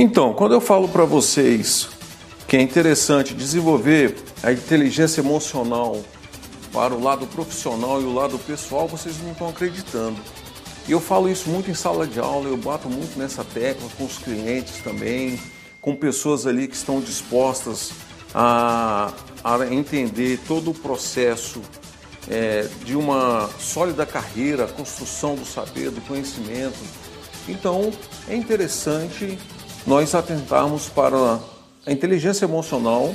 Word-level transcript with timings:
Então, 0.00 0.32
quando 0.32 0.52
eu 0.52 0.60
falo 0.60 0.86
para 0.86 1.04
vocês 1.04 1.88
que 2.46 2.56
é 2.56 2.62
interessante 2.62 3.34
desenvolver 3.34 4.14
a 4.44 4.52
inteligência 4.52 5.20
emocional 5.20 6.00
para 6.72 6.94
o 6.94 7.02
lado 7.02 7.26
profissional 7.26 8.00
e 8.00 8.04
o 8.04 8.14
lado 8.14 8.38
pessoal, 8.38 8.86
vocês 8.86 9.20
não 9.20 9.32
estão 9.32 9.48
acreditando. 9.48 10.16
E 10.86 10.92
eu 10.92 11.00
falo 11.00 11.28
isso 11.28 11.50
muito 11.50 11.68
em 11.68 11.74
sala 11.74 12.06
de 12.06 12.20
aula, 12.20 12.48
eu 12.48 12.56
bato 12.56 12.88
muito 12.88 13.18
nessa 13.18 13.42
tecla 13.42 13.88
com 13.98 14.04
os 14.04 14.18
clientes 14.18 14.80
também, 14.84 15.36
com 15.80 15.96
pessoas 15.96 16.46
ali 16.46 16.68
que 16.68 16.76
estão 16.76 17.00
dispostas 17.00 17.90
a, 18.32 19.12
a 19.42 19.66
entender 19.66 20.38
todo 20.46 20.70
o 20.70 20.74
processo 20.74 21.60
é, 22.30 22.68
de 22.84 22.94
uma 22.94 23.50
sólida 23.58 24.06
carreira, 24.06 24.68
construção 24.68 25.34
do 25.34 25.44
saber, 25.44 25.90
do 25.90 26.00
conhecimento. 26.02 26.78
Então, 27.48 27.90
é 28.28 28.36
interessante 28.36 29.36
nós 29.86 30.14
atentarmos 30.14 30.88
para 30.88 31.38
a 31.86 31.92
inteligência 31.92 32.44
emocional, 32.44 33.14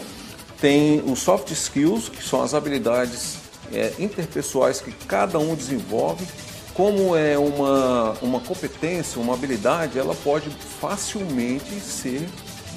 tem 0.60 1.02
os 1.06 1.20
soft 1.20 1.52
skills, 1.52 2.10
que 2.10 2.24
são 2.24 2.42
as 2.42 2.54
habilidades 2.54 3.38
é, 3.72 3.94
interpessoais 4.00 4.82
que 4.82 4.92
cada 4.92 5.38
um 5.38 5.56
desenvolve. 5.56 6.26
Como 6.74 7.16
é 7.16 7.38
uma, 7.38 8.14
uma 8.22 8.40
competência, 8.40 9.22
uma 9.22 9.34
habilidade, 9.34 10.00
ela 10.00 10.16
pode 10.16 10.50
facilmente 10.80 11.80
ser 11.80 12.28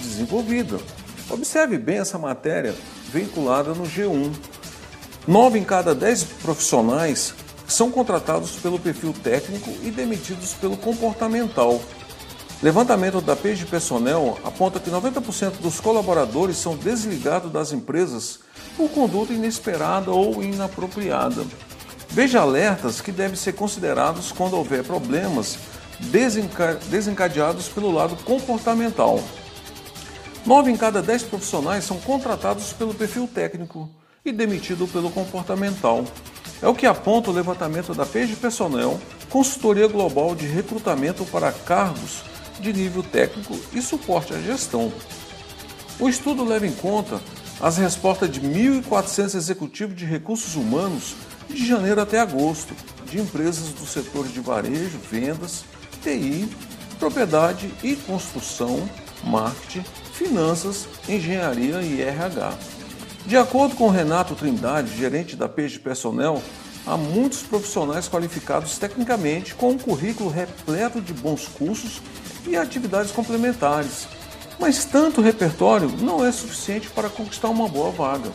desenvolvida. 0.00 0.78
Observe 1.30 1.78
bem 1.78 1.98
essa 1.98 2.18
matéria 2.18 2.74
vinculada 3.12 3.72
no 3.72 3.84
G1. 3.84 4.32
Nove 5.26 5.58
em 5.58 5.64
cada 5.64 5.94
dez 5.94 6.22
profissionais 6.22 7.34
são 7.66 7.90
contratados 7.90 8.52
pelo 8.52 8.78
perfil 8.78 9.12
técnico 9.12 9.70
e 9.82 9.90
demitidos 9.90 10.54
pelo 10.54 10.76
comportamental. 10.76 11.80
Levantamento 12.62 13.20
da 13.20 13.36
Page 13.36 13.66
Personnel 13.66 14.38
aponta 14.42 14.80
que 14.80 14.90
90% 14.90 15.60
dos 15.60 15.78
colaboradores 15.78 16.56
são 16.56 16.74
desligados 16.74 17.52
das 17.52 17.70
empresas 17.70 18.40
por 18.78 18.88
conduta 18.88 19.34
inesperada 19.34 20.10
ou 20.10 20.42
inapropriada. 20.42 21.44
Veja 22.08 22.40
alertas 22.40 23.02
que 23.02 23.12
devem 23.12 23.36
ser 23.36 23.52
considerados 23.52 24.32
quando 24.32 24.56
houver 24.56 24.82
problemas 24.82 25.58
desencadeados 26.88 27.68
pelo 27.68 27.92
lado 27.92 28.16
comportamental. 28.24 29.20
9 30.46 30.70
em 30.70 30.76
cada 30.78 31.02
10 31.02 31.24
profissionais 31.24 31.84
são 31.84 31.98
contratados 31.98 32.72
pelo 32.72 32.94
perfil 32.94 33.28
técnico 33.28 33.86
e 34.24 34.32
demitidos 34.32 34.90
pelo 34.90 35.10
comportamental. 35.10 36.06
É 36.62 36.66
o 36.66 36.74
que 36.74 36.86
aponta 36.86 37.30
o 37.30 37.34
levantamento 37.34 37.92
da 37.92 38.06
Page 38.06 38.34
Personnel, 38.36 38.98
consultoria 39.28 39.86
global 39.86 40.34
de 40.34 40.46
recrutamento 40.46 41.22
para 41.26 41.52
cargos 41.52 42.22
de 42.60 42.72
nível 42.72 43.02
técnico 43.02 43.58
e 43.72 43.80
suporte 43.80 44.34
à 44.34 44.40
gestão. 44.40 44.92
O 45.98 46.08
estudo 46.08 46.44
leva 46.44 46.66
em 46.66 46.72
conta 46.72 47.20
as 47.60 47.78
respostas 47.78 48.30
de 48.30 48.40
1.400 48.40 49.34
executivos 49.34 49.96
de 49.96 50.04
recursos 50.04 50.54
humanos 50.54 51.14
de 51.48 51.66
janeiro 51.66 52.00
até 52.00 52.20
agosto, 52.20 52.74
de 53.06 53.18
empresas 53.20 53.68
do 53.68 53.86
setor 53.86 54.26
de 54.28 54.40
varejo, 54.40 54.98
vendas, 55.10 55.64
TI, 56.02 56.48
propriedade 56.98 57.72
e 57.82 57.96
construção, 57.96 58.88
marketing, 59.24 59.84
finanças, 60.12 60.86
engenharia 61.08 61.80
e 61.82 62.02
RH. 62.02 62.52
De 63.26 63.36
acordo 63.36 63.74
com 63.74 63.88
Renato 63.88 64.34
Trindade, 64.34 64.96
gerente 64.96 65.34
da 65.34 65.48
PG 65.48 65.80
Personnel, 65.80 66.42
há 66.86 66.96
muitos 66.96 67.42
profissionais 67.42 68.08
qualificados 68.08 68.78
tecnicamente 68.78 69.54
com 69.54 69.70
um 69.70 69.78
currículo 69.78 70.30
repleto 70.30 71.00
de 71.00 71.12
bons 71.12 71.48
cursos 71.48 72.00
e 72.46 72.56
atividades 72.56 73.12
complementares. 73.12 74.06
Mas 74.58 74.84
tanto 74.84 75.20
repertório 75.20 75.88
não 76.00 76.24
é 76.24 76.32
suficiente 76.32 76.88
para 76.88 77.10
conquistar 77.10 77.48
uma 77.48 77.68
boa 77.68 77.90
vaga. 77.90 78.30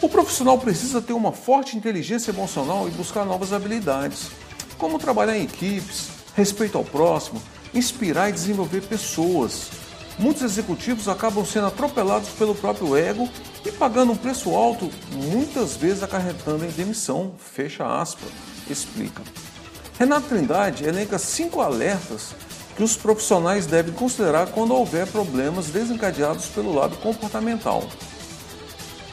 O 0.00 0.08
profissional 0.08 0.58
precisa 0.58 1.02
ter 1.02 1.12
uma 1.12 1.32
forte 1.32 1.76
inteligência 1.76 2.30
emocional 2.30 2.86
e 2.88 2.90
buscar 2.90 3.24
novas 3.24 3.52
habilidades, 3.52 4.30
como 4.78 4.98
trabalhar 4.98 5.36
em 5.36 5.44
equipes, 5.44 6.08
respeito 6.34 6.78
ao 6.78 6.84
próximo, 6.84 7.42
inspirar 7.74 8.28
e 8.28 8.32
desenvolver 8.32 8.82
pessoas. 8.82 9.70
Muitos 10.18 10.42
executivos 10.42 11.08
acabam 11.08 11.44
sendo 11.44 11.66
atropelados 11.66 12.30
pelo 12.30 12.54
próprio 12.54 12.96
ego 12.96 13.28
e 13.64 13.70
pagando 13.70 14.12
um 14.12 14.16
preço 14.16 14.54
alto, 14.54 14.90
muitas 15.12 15.76
vezes 15.76 16.02
acarretando 16.02 16.64
em 16.64 16.70
demissão. 16.70 17.34
Fecha 17.38 17.84
aspas, 17.84 18.30
explica. 18.70 19.22
Renato 19.98 20.28
Trindade 20.28 20.84
elenca 20.84 21.18
cinco 21.18 21.62
alertas 21.62 22.34
que 22.76 22.82
os 22.82 22.94
profissionais 22.94 23.64
devem 23.64 23.94
considerar 23.94 24.48
quando 24.48 24.74
houver 24.74 25.06
problemas 25.06 25.68
desencadeados 25.68 26.46
pelo 26.48 26.74
lado 26.74 26.96
comportamental. 26.98 27.82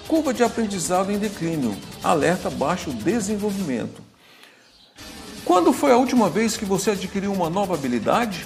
Curva 0.09 0.33
de 0.33 0.44
aprendizado 0.44 1.09
em 1.09 1.17
declínio, 1.17 1.73
alerta 2.03 2.49
baixo 2.49 2.91
desenvolvimento. 2.91 4.01
Quando 5.45 5.71
foi 5.71 5.94
a 5.94 5.97
última 5.97 6.29
vez 6.29 6.57
que 6.57 6.66
você 6.66 6.91
adquiriu 6.91 7.31
uma 7.31 7.50
nova 7.50 7.75
habilidade? 7.75 8.45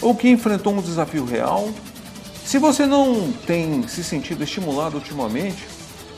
Ou 0.00 0.14
que 0.14 0.30
enfrentou 0.30 0.72
um 0.72 0.80
desafio 0.80 1.26
real? 1.26 1.68
Se 2.46 2.58
você 2.58 2.86
não 2.86 3.30
tem 3.46 3.86
se 3.86 4.02
sentido 4.02 4.42
estimulado 4.42 4.96
ultimamente, 4.96 5.68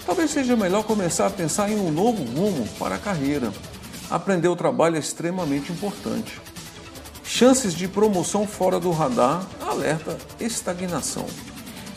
talvez 0.06 0.30
seja 0.30 0.56
melhor 0.56 0.84
começar 0.84 1.26
a 1.26 1.30
pensar 1.30 1.70
em 1.70 1.78
um 1.78 1.90
novo 1.90 2.22
rumo 2.22 2.68
para 2.78 2.94
a 2.94 2.98
carreira 2.98 3.52
aprender 4.10 4.48
o 4.48 4.56
trabalho 4.56 4.96
é 4.96 4.98
extremamente 4.98 5.72
importante. 5.72 6.40
Chances 7.22 7.74
de 7.74 7.88
promoção 7.88 8.46
fora 8.46 8.78
do 8.78 8.90
radar, 8.90 9.46
alerta 9.60 10.16
estagnação. 10.38 11.26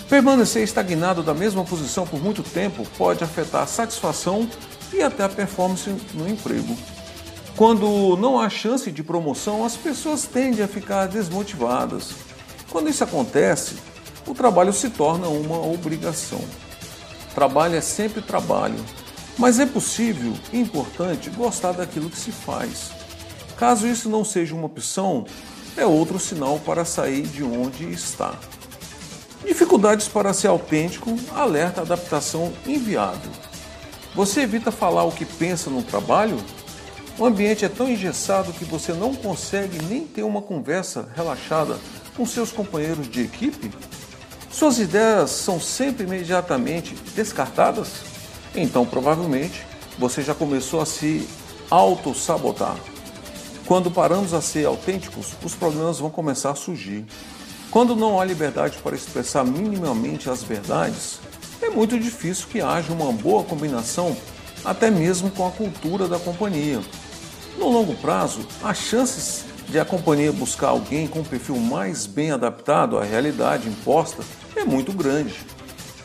Permanecer 0.10 0.64
estagnado 0.64 1.22
da 1.22 1.34
mesma 1.34 1.66
posição 1.66 2.08
por 2.08 2.22
muito 2.22 2.42
tempo 2.42 2.88
pode 2.98 3.24
afetar 3.24 3.64
a 3.64 3.68
satisfação 3.68 4.50
e 4.94 5.04
até 5.04 5.24
a 5.24 5.30
performance 5.30 5.90
no 6.14 6.28
emprego. 6.30 6.76
Quando 7.58 8.16
não 8.18 8.40
há 8.40 8.50
chance 8.50 8.92
de 8.92 9.04
promoção, 9.04 9.66
as 9.66 9.76
pessoas 9.76 10.24
tendem 10.24 10.64
a 10.64 10.68
ficar 10.68 11.08
desmotivadas. 11.08 12.12
Quando 12.70 12.90
isso 12.90 13.04
acontece, 13.04 13.76
o 14.26 14.34
trabalho 14.34 14.72
se 14.72 14.90
torna 14.90 15.28
uma 15.28 15.60
obrigação. 15.66 16.40
Trabalho 17.34 17.76
é 17.76 17.82
sempre 17.82 18.22
trabalho, 18.22 18.80
mas 19.38 19.60
é 19.60 19.66
possível 19.66 20.34
e 20.52 20.60
importante 20.60 21.30
gostar 21.30 21.74
daquilo 21.74 22.10
que 22.10 22.18
se 22.18 22.32
faz. 22.32 22.92
Caso 23.58 23.88
isso 23.88 24.10
não 24.10 24.24
seja 24.24 24.56
uma 24.56 24.66
opção, 24.66 25.26
é 25.76 25.86
outro 25.86 26.20
sinal 26.20 26.60
para 26.60 26.84
sair 26.84 27.24
de 27.24 27.44
onde 27.44 27.92
está. 27.92 28.34
Dificuldades 29.46 30.08
para 30.08 30.34
ser 30.34 30.48
autêntico, 30.48 31.16
alerta 31.36 31.82
adaptação 31.82 32.52
inviável. 32.66 33.32
Você 34.16 34.42
evita 34.42 34.72
falar 34.72 35.04
o 35.04 35.12
que 35.12 35.26
pensa 35.26 35.70
no 35.70 35.84
trabalho? 35.84 36.38
O 37.20 37.26
ambiente 37.26 37.64
é 37.64 37.70
tão 37.70 37.88
engessado 37.88 38.52
que 38.54 38.66
você 38.66 38.94
não 38.94 39.14
consegue 39.14 39.82
nem 39.86 40.06
ter 40.06 40.24
uma 40.24 40.42
conversa 40.42 41.08
relaxada 41.16 41.78
com 42.16 42.26
seus 42.26 42.52
companheiros 42.52 43.08
de 43.10 43.22
equipe? 43.22 43.72
Suas 44.52 44.80
ideias 44.80 45.30
são 45.30 45.60
sempre 45.60 46.04
imediatamente 46.06 46.96
descartadas? 47.16 48.17
Então 48.58 48.86
provavelmente 48.86 49.66
você 49.98 50.22
já 50.22 50.34
começou 50.34 50.82
a 50.82 50.86
se 50.86 51.28
auto-sabotar. 51.70 52.76
Quando 53.66 53.92
paramos 53.92 54.34
a 54.34 54.42
ser 54.42 54.66
autênticos, 54.66 55.34
os 55.44 55.54
problemas 55.54 56.00
vão 56.00 56.10
começar 56.10 56.52
a 56.52 56.56
surgir. 56.56 57.06
Quando 57.70 57.96
não 57.96 58.20
há 58.20 58.26
liberdade 58.26 58.78
para 58.78 58.96
expressar 58.96 59.44
minimamente 59.44 60.30
as 60.30 60.42
verdades, 60.42 61.20
é 61.62 61.70
muito 61.70 62.00
difícil 62.00 62.48
que 62.48 62.62
haja 62.62 62.94
uma 62.94 63.12
boa 63.12 63.44
combinação 63.44 64.16
até 64.64 64.90
mesmo 64.90 65.30
com 65.32 65.46
a 65.46 65.52
cultura 65.52 66.08
da 66.08 66.18
companhia. 66.18 66.80
No 67.58 67.70
longo 67.70 67.94
prazo, 67.96 68.48
as 68.64 68.78
chances 68.78 69.46
de 69.68 69.80
a 69.80 69.84
companhia 69.84 70.32
buscar 70.32 70.70
alguém 70.70 71.08
com 71.08 71.20
um 71.20 71.24
perfil 71.24 71.58
mais 71.58 72.06
bem 72.06 72.32
adaptado 72.32 72.98
à 72.98 73.04
realidade 73.04 73.68
imposta 73.68 74.24
é 74.56 74.64
muito 74.64 74.94
grande. 74.94 75.36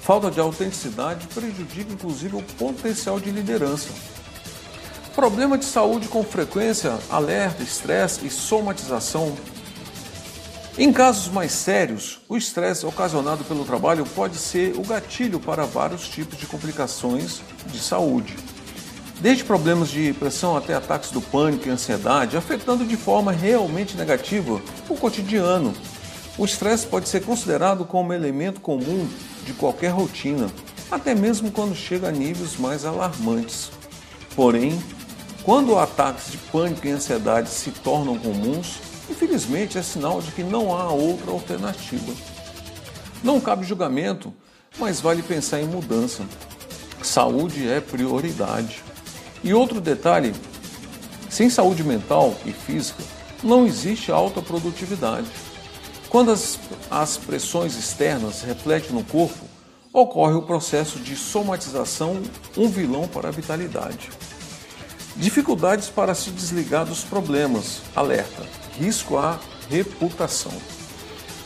Falta 0.03 0.33
de 0.33 0.41
autenticidade 0.41 1.29
prejudica 1.29 1.93
inclusive 1.93 2.37
o 2.37 2.43
potencial 2.43 3.21
de 3.21 3.31
liderança. 3.31 3.89
Problema 5.15 5.57
de 5.57 5.65
saúde 5.65 6.09
com 6.09 6.25
frequência, 6.25 6.99
alerta, 7.09 7.63
estresse 7.63 8.27
e 8.27 8.31
somatização. 8.31 9.33
Em 10.77 10.93
casos 10.93 11.29
mais 11.29 11.53
sérios, 11.53 12.21
o 12.29 12.37
estresse 12.37 12.85
ocasionado 12.85 13.45
pelo 13.45 13.65
trabalho 13.65 14.05
pode 14.05 14.39
ser 14.39 14.75
o 14.77 14.83
gatilho 14.83 15.39
para 15.39 15.67
vários 15.67 16.09
tipos 16.09 16.37
de 16.37 16.47
complicações 16.47 17.41
de 17.67 17.79
saúde. 17.79 18.37
Desde 19.21 19.45
problemas 19.45 19.89
de 19.89 20.13
pressão 20.15 20.57
até 20.57 20.75
ataques 20.75 21.13
do 21.13 21.21
pânico 21.21 21.69
e 21.69 21.71
ansiedade, 21.71 22.37
afetando 22.37 22.85
de 22.85 22.97
forma 22.97 23.31
realmente 23.31 23.97
negativa 23.97 24.61
o 24.89 24.97
cotidiano. 24.97 25.73
O 26.37 26.45
estresse 26.45 26.89
pode 26.89 27.09
ser 27.09 27.25
considerado 27.25 27.85
como 27.85 28.13
elemento 28.13 28.61
comum 28.61 29.09
de 29.45 29.53
qualquer 29.53 29.91
rotina, 29.91 30.51
até 30.91 31.15
mesmo 31.15 31.51
quando 31.51 31.75
chega 31.75 32.09
a 32.09 32.13
níveis 32.13 32.57
mais 32.57 32.85
alarmantes. 32.85 33.71
Porém, 34.35 34.83
quando 35.43 35.79
ataques 35.79 36.31
de 36.31 36.39
pânico 36.39 36.87
e 36.87 36.91
ansiedade 36.91 37.49
se 37.49 37.71
tornam 37.71 38.19
comuns, 38.19 38.79
infelizmente 39.11 39.77
é 39.77 39.83
sinal 39.83 40.21
de 40.21 40.31
que 40.31 40.43
não 40.43 40.75
há 40.75 40.91
outra 40.91 41.31
alternativa. 41.31 42.13
Não 43.25 43.41
cabe 43.41 43.65
julgamento, 43.65 44.33
mas 44.79 45.01
vale 45.01 45.23
pensar 45.23 45.61
em 45.61 45.67
mudança. 45.67 46.25
Saúde 47.03 47.69
é 47.69 47.81
prioridade. 47.81 48.83
E 49.43 49.53
outro 49.53 49.81
detalhe: 49.81 50.33
sem 51.29 51.51
saúde 51.51 51.83
mental 51.83 52.35
e 52.47 52.53
física, 52.53 53.03
não 53.43 53.67
existe 53.67 54.13
alta 54.13 54.41
produtividade. 54.41 55.27
Quando 56.13 56.31
as, 56.31 56.61
as 56.91 57.17
pressões 57.17 57.75
externas 57.75 58.43
refletem 58.43 58.91
no 58.93 59.03
corpo, 59.03 59.47
ocorre 59.95 60.35
o 60.35 60.43
processo 60.43 60.99
de 60.99 61.17
somatização, 61.17 62.21
um 62.55 62.69
vilão 62.69 63.09
para 63.09 63.29
a 63.29 63.33
vitalidade. 63.33 64.11
Dificuldades 65.17 65.89
para 65.89 66.15
se 66.15 66.29
desligar 66.29 66.85
dos 66.85 67.03
problemas. 67.03 67.81
Alerta: 67.97 68.47
risco 68.79 69.17
à 69.17 69.41
reputação. 69.71 70.53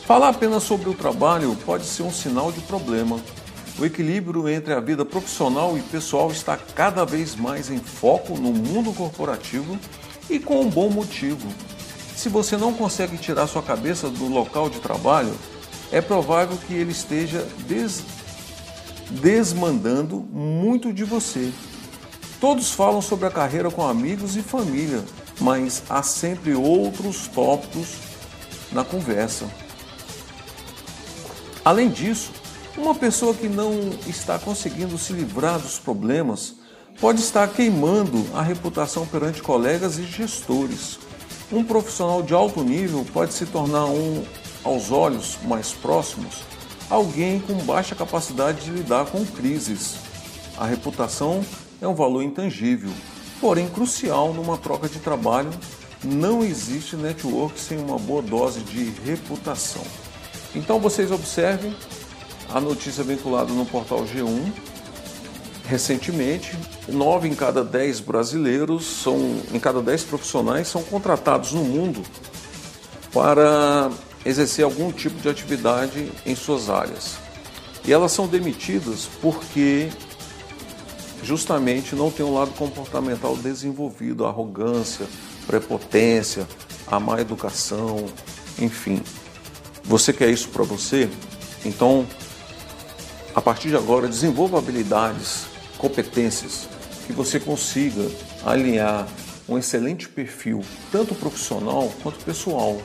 Falar 0.05 0.29
apenas 0.31 0.63
sobre 0.63 0.89
o 0.89 0.93
trabalho 0.93 1.57
pode 1.65 1.85
ser 1.85 2.03
um 2.03 2.11
sinal 2.11 2.51
de 2.51 2.59
problema. 2.59 3.21
O 3.79 3.85
equilíbrio 3.85 4.49
entre 4.49 4.73
a 4.73 4.81
vida 4.81 5.05
profissional 5.05 5.77
e 5.77 5.81
pessoal 5.81 6.29
está 6.29 6.57
cada 6.57 7.05
vez 7.05 7.37
mais 7.37 7.71
em 7.71 7.79
foco 7.79 8.33
no 8.33 8.51
mundo 8.51 8.91
corporativo 8.91 9.79
e 10.29 10.37
com 10.37 10.59
um 10.59 10.69
bom 10.69 10.89
motivo. 10.89 11.47
Se 12.17 12.27
você 12.27 12.57
não 12.57 12.73
consegue 12.73 13.17
tirar 13.17 13.47
sua 13.47 13.63
cabeça 13.63 14.09
do 14.09 14.27
local 14.27 14.69
de 14.69 14.81
trabalho, 14.81 15.33
é 15.91 16.01
provável 16.01 16.57
que 16.67 16.73
ele 16.73 16.91
esteja 16.91 17.47
des... 17.65 18.03
desmandando 19.21 20.17
muito 20.33 20.91
de 20.91 21.05
você 21.05 21.53
Todos 22.39 22.71
falam 22.71 23.01
sobre 23.01 23.25
a 23.25 23.31
carreira 23.31 23.71
com 23.71 23.85
amigos 23.85 24.35
e 24.35 24.43
família, 24.43 25.03
mas 25.39 25.81
há 25.89 26.03
sempre 26.03 26.53
outros 26.53 27.27
tópicos 27.27 27.95
na 28.71 28.83
conversa. 28.83 29.47
Além 31.65 31.89
disso, 31.89 32.31
uma 32.77 32.93
pessoa 32.93 33.33
que 33.33 33.49
não 33.49 33.71
está 34.05 34.37
conseguindo 34.37 34.99
se 34.99 35.13
livrar 35.13 35.57
dos 35.57 35.79
problemas 35.79 36.53
pode 37.01 37.21
estar 37.21 37.47
queimando 37.47 38.23
a 38.35 38.43
reputação 38.43 39.05
perante 39.07 39.41
colegas 39.41 39.97
e 39.97 40.03
gestores. 40.03 40.99
Um 41.49 41.63
profissional 41.63 42.21
de 42.21 42.33
alto 42.33 42.61
nível 42.61 43.05
pode 43.13 43.33
se 43.33 43.45
tornar 43.45 43.85
um, 43.85 44.21
aos 44.65 44.91
olhos 44.91 45.37
mais 45.43 45.71
próximos, 45.71 46.43
alguém 46.89 47.39
com 47.39 47.53
baixa 47.59 47.95
capacidade 47.95 48.65
de 48.65 48.71
lidar 48.71 49.05
com 49.05 49.25
crises. 49.25 49.95
A 50.57 50.65
reputação 50.65 51.41
é 51.81 51.87
um 51.87 51.95
valor 51.95 52.21
intangível, 52.21 52.91
porém 53.39 53.69
crucial 53.69 54.33
numa 54.33 54.57
troca 54.57 54.89
de 54.89 54.99
trabalho. 54.99 55.49
Não 56.03 56.43
existe 56.43 56.97
network 56.97 57.57
sem 57.57 57.77
uma 57.77 57.97
boa 57.97 58.21
dose 58.21 58.59
de 58.59 58.83
reputação. 59.05 59.83
Então 60.53 60.79
vocês 60.81 61.11
observem 61.11 61.73
a 62.53 62.59
notícia 62.59 63.05
vinculada 63.05 63.53
no 63.53 63.65
portal 63.65 64.03
G1. 64.03 64.51
Recentemente, 65.67 66.57
nove 66.87 67.27
em 67.27 67.35
cada 67.35 67.61
dez 67.61 67.99
brasileiros 67.99 68.85
são, 68.85 69.41
em 69.51 69.59
cada 69.59 69.81
dez 69.81 70.01
profissionais 70.01 70.69
são 70.69 70.81
contratados 70.81 71.51
no 71.51 71.61
mundo 71.61 72.01
para 73.13 73.91
exercer 74.25 74.63
algum 74.63 74.93
tipo 74.93 75.19
de 75.19 75.27
atividade 75.27 76.09
em 76.25 76.35
suas 76.37 76.69
áreas. 76.69 77.17
E 77.83 77.91
elas 77.91 78.13
são 78.13 78.27
demitidas 78.27 79.09
porque 79.21 79.89
justamente 81.21 81.95
não 81.95 82.09
tem 82.09 82.25
um 82.25 82.33
lado 82.33 82.51
comportamental 82.51 83.35
desenvolvido, 83.35 84.25
arrogância, 84.25 85.05
prepotência, 85.45 86.47
a 86.87 86.97
má 86.97 87.19
educação, 87.19 88.05
enfim. 88.57 89.01
Você 89.83 90.13
quer 90.13 90.29
isso 90.29 90.47
para 90.47 90.63
você? 90.63 91.09
Então, 91.65 92.05
a 93.35 93.41
partir 93.41 93.67
de 93.67 93.75
agora, 93.75 94.07
desenvolva 94.07 94.57
habilidades, 94.57 95.56
competências 95.77 96.67
que 97.05 97.13
você 97.13 97.39
consiga 97.39 98.09
alinhar 98.45 99.07
um 99.47 99.57
excelente 99.57 100.09
perfil, 100.09 100.61
tanto 100.91 101.15
profissional 101.15 101.91
quanto 102.03 102.23
pessoal. 102.25 102.81